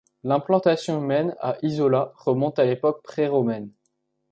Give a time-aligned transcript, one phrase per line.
[0.23, 3.69] L'implantation humaine à Isola remonte à l'époque pré-romaine.